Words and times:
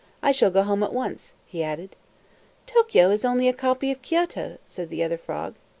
I 0.23 0.31
shall 0.31 0.49
go 0.49 0.63
home 0.63 0.81
at 0.81 0.93
once," 0.95 1.35
he 1.45 1.61
added. 1.61 1.95
"Tokio 2.65 3.11
is 3.11 3.23
only 3.23 3.47
a 3.47 3.53
copy 3.53 3.91
of 3.91 4.01
Kioto," 4.01 4.57
said 4.65 4.89
the 4.89 5.03
other 5.03 5.15
frog. 5.15 5.53